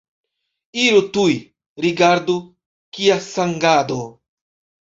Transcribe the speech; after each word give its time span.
Iru 0.83 1.01
tuj, 1.17 1.35
rigardu, 1.87 2.39
kia 2.99 3.19
sangado! 3.29 4.01